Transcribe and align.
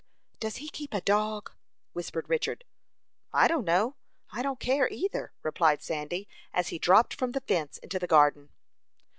"Does 0.39 0.55
he 0.55 0.69
keep 0.69 0.95
a 0.95 1.01
dog?" 1.01 1.51
whispered 1.93 2.27
Richard. 2.27 2.63
"I 3.31 3.47
don't 3.47 3.65
know; 3.65 3.97
I 4.31 4.41
don't 4.41 4.59
care, 4.59 4.89
either," 4.89 5.31
replied 5.43 5.83
Sandy, 5.83 6.27
as 6.51 6.69
he 6.69 6.79
dropped 6.79 7.13
from 7.13 7.33
the 7.33 7.41
fence 7.41 7.77
into 7.77 7.99
the 7.99 8.07
garden. 8.07 8.49